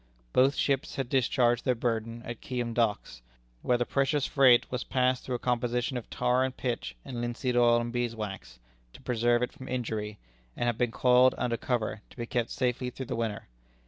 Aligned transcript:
Both 0.33 0.55
ships 0.55 0.95
had 0.95 1.09
discharged 1.09 1.63
their 1.63 1.75
burden 1.75 2.23
at 2.25 2.41
Keyham 2.41 2.73
Docks, 2.73 3.21
where 3.61 3.77
the 3.77 3.85
precious 3.85 4.25
freight 4.25 4.65
was 4.71 4.83
passed 4.83 5.23
through 5.23 5.35
a 5.35 5.37
composition 5.37 5.95
of 5.95 6.09
tar 6.09 6.43
and 6.43 6.57
pitch 6.57 6.95
and 7.05 7.21
linseed 7.21 7.55
oil 7.55 7.79
and 7.79 7.93
beeswax, 7.93 8.57
to 8.93 9.01
preserve 9.03 9.43
it 9.43 9.53
from 9.53 9.67
injury, 9.67 10.17
and 10.57 10.65
had 10.65 10.79
been 10.79 10.89
coiled 10.89 11.35
under 11.37 11.55
cover 11.55 12.01
to 12.09 12.17
be 12.17 12.25
kept 12.25 12.49
safely 12.49 12.89
through 12.89 13.05
the 13.05 13.15
winter. 13.15 13.47